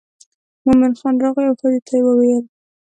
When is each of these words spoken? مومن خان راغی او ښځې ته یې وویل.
مومن 0.65 0.93
خان 0.99 1.15
راغی 1.23 1.45
او 1.49 1.55
ښځې 1.61 1.79
ته 1.87 1.93
یې 1.97 2.01
وویل. 2.05 2.43